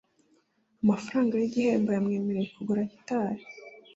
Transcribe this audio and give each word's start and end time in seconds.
Amafaranga 0.83 1.33
yigihembo 1.35 1.89
yamwemereye 1.91 2.47
kugura 2.55 2.81
gitari 2.91 3.43